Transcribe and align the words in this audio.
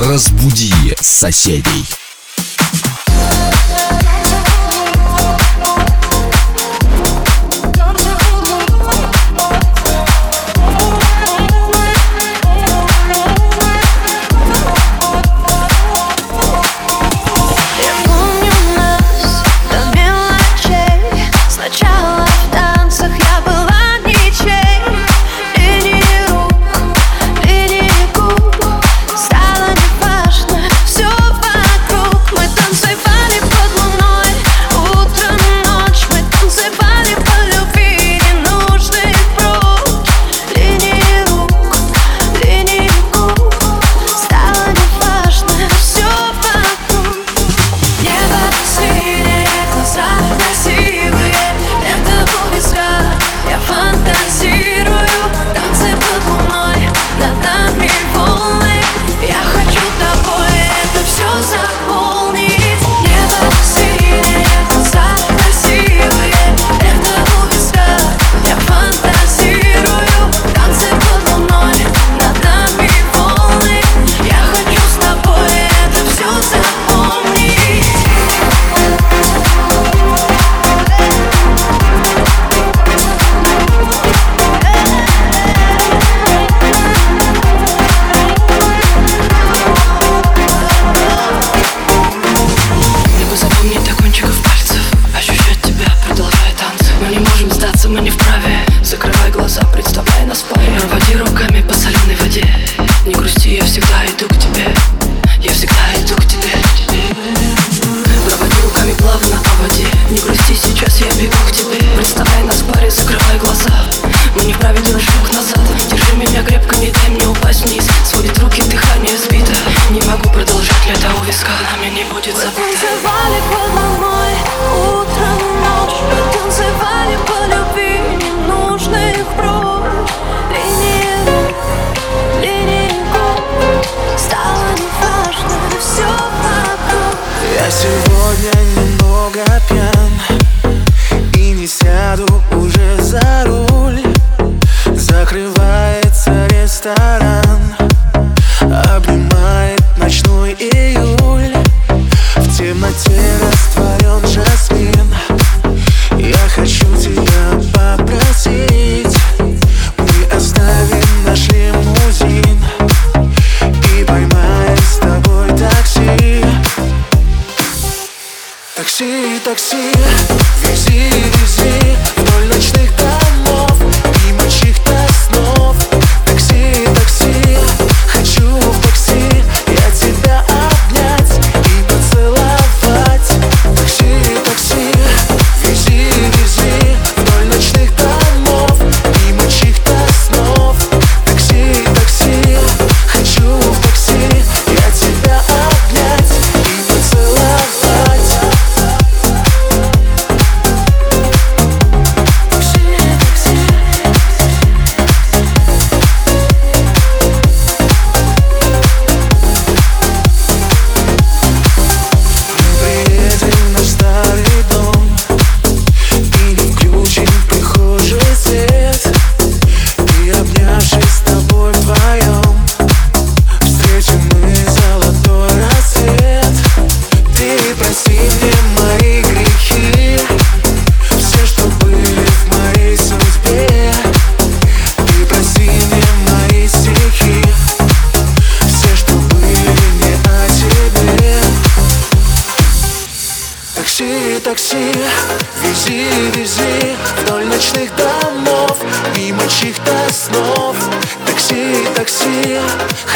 Разбуди 0.00 0.72
соседей. 0.98 1.99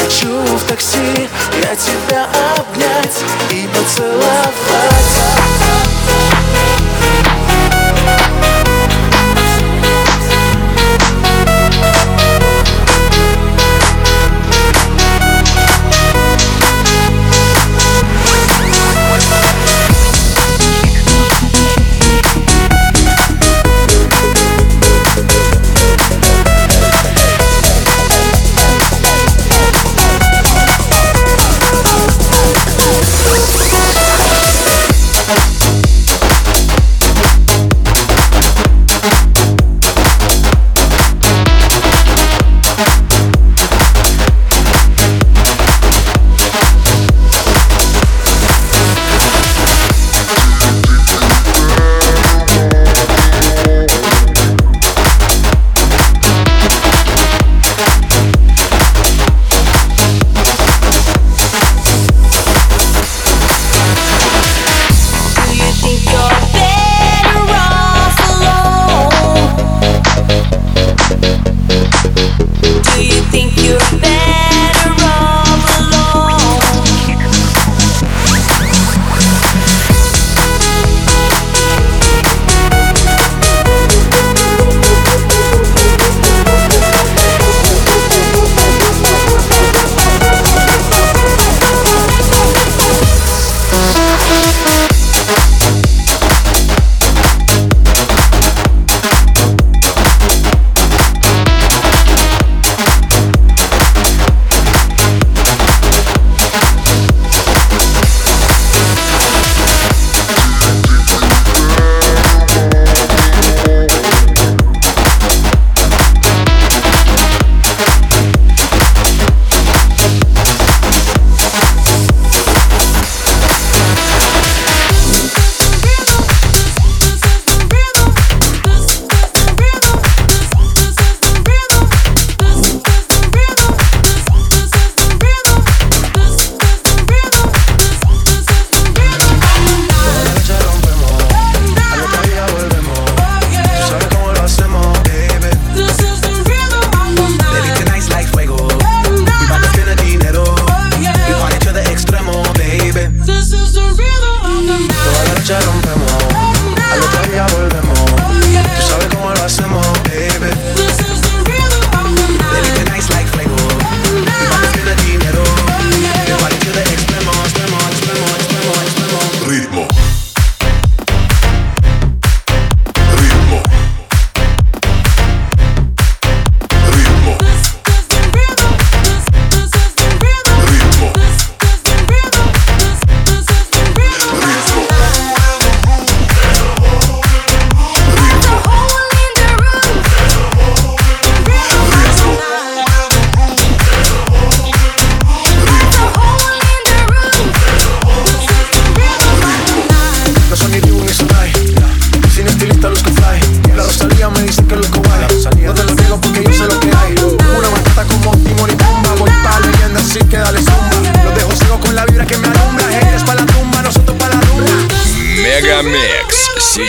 Хочу 0.05 0.39
в 0.39 0.63
такси 0.65 1.27
я 1.63 1.75
тебя 1.75 2.27
обнять 2.59 3.23
и 3.49 3.67
поцеловать. 3.67 5.64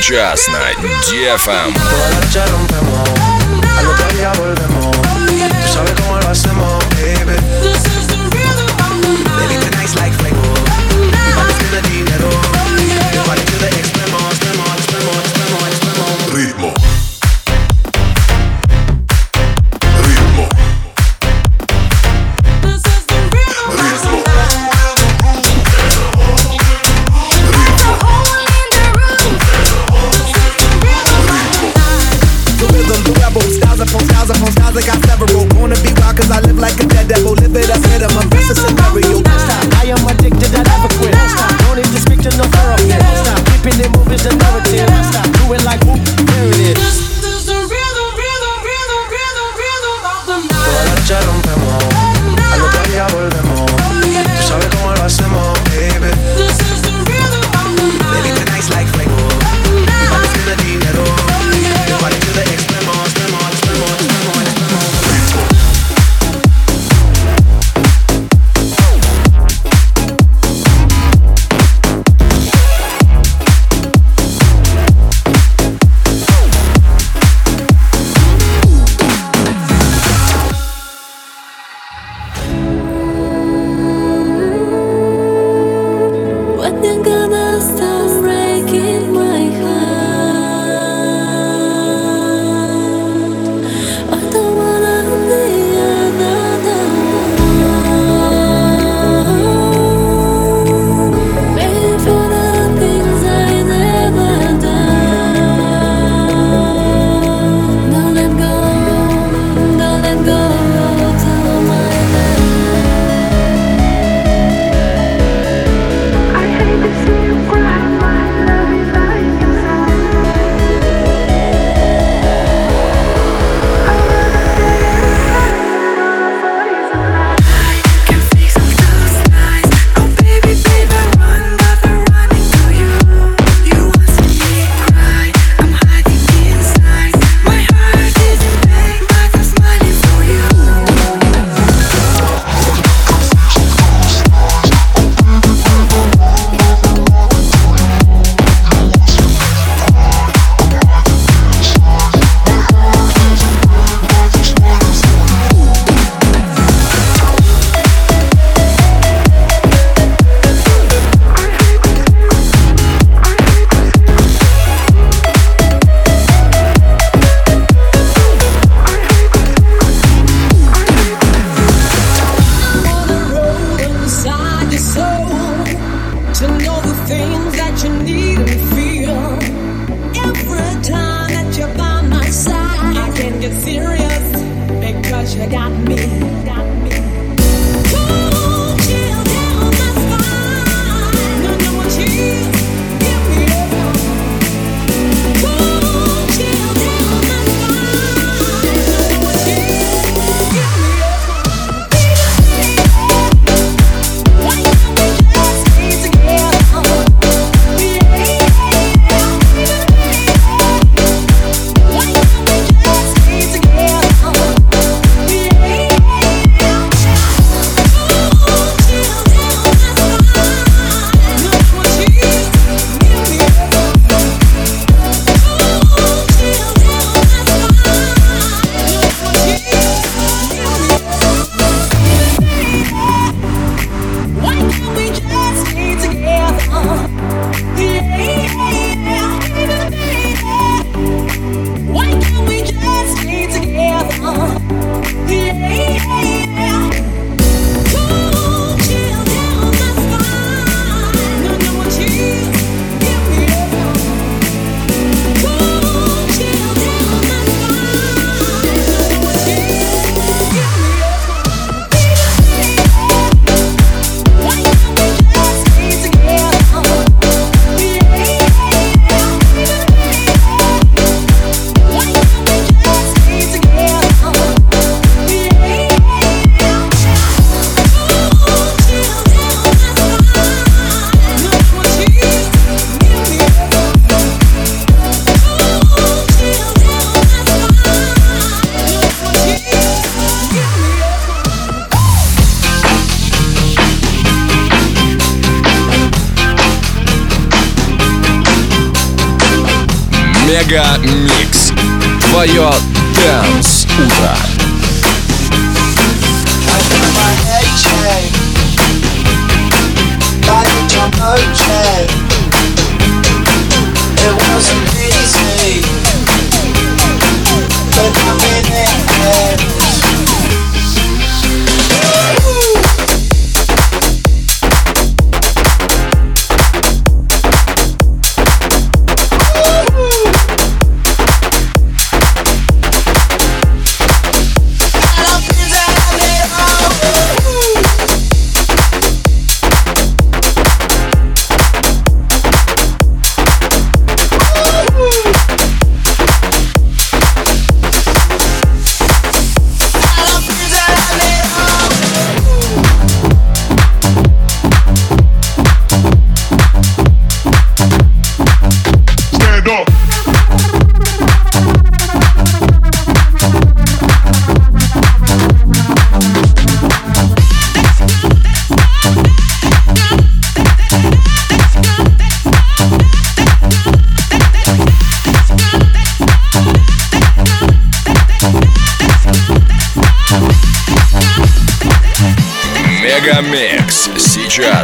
сейчас 0.06 0.46
на 0.46 0.70
DFM. 1.10 1.74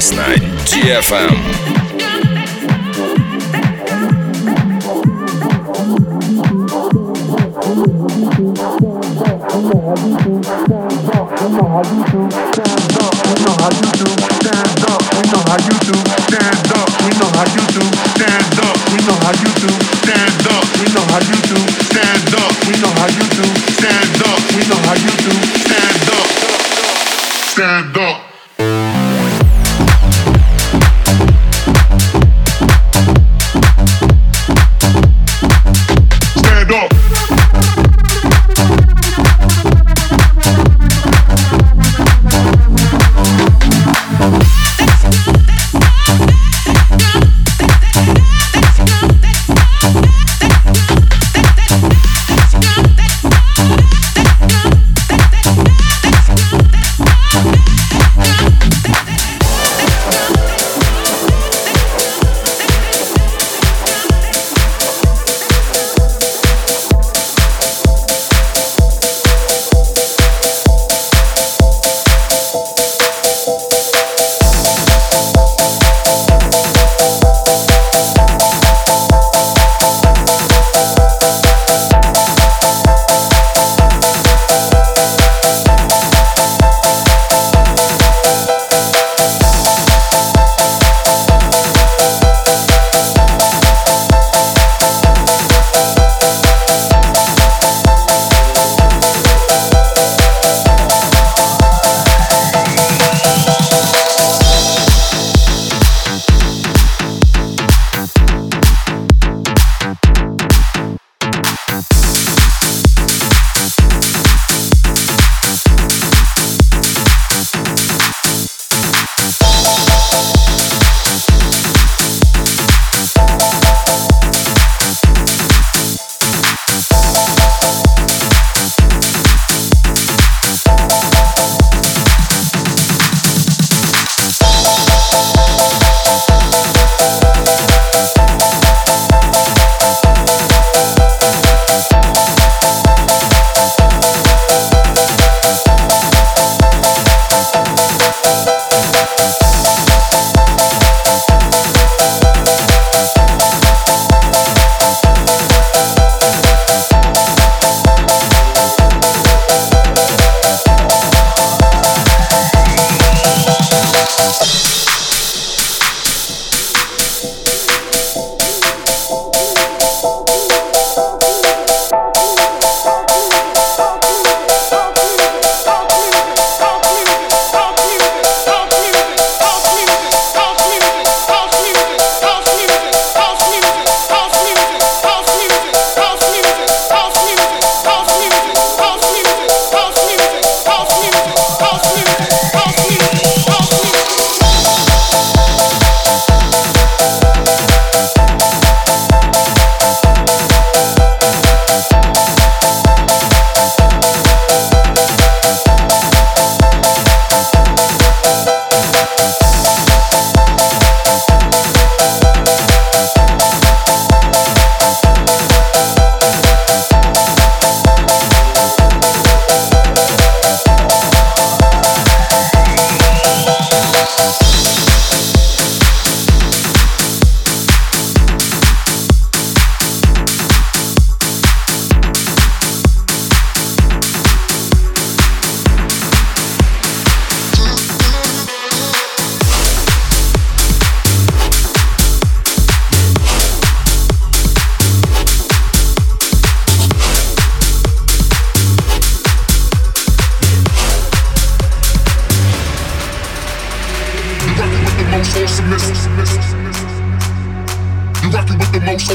Сейчас 0.01 0.12
на 0.12 0.34
DFM. 0.65 1.67
Stand 21.89 23.61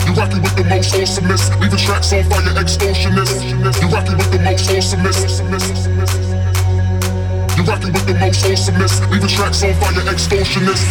You 0.06 0.12
rockin' 0.14 0.42
with 0.42 0.54
the 0.56 0.64
most 0.64 0.94
awesomest. 0.94 1.48
Leaving 1.60 1.78
tracks 1.78 2.12
on 2.12 2.24
fire, 2.24 2.54
extortionist. 2.60 3.40
You 3.80 3.88
rockin' 3.88 4.16
with 4.18 4.30
the 4.32 4.38
most 4.38 4.68
awesomest. 4.68 5.40
You 7.56 7.62
rockin' 7.64 7.92
with 7.92 8.06
the 8.06 8.14
most 8.14 8.44
awesomest. 8.44 9.00
Leaving 9.10 9.28
tracks 9.28 9.62
on 9.62 9.74
fire, 9.80 10.04
extortionist. 10.12 10.84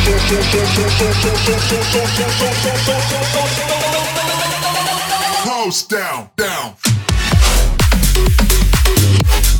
House 5.44 5.82
down, 5.86 6.30
down. 6.36 6.89
Thank 9.10 9.54
you. 9.54 9.59